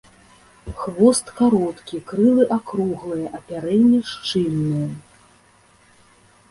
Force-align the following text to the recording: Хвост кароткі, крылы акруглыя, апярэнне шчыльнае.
Хвост 0.79 1.25
кароткі, 1.41 1.95
крылы 2.13 2.43
акруглыя, 2.57 3.27
апярэнне 3.41 3.99
шчыльнае. 4.15 4.89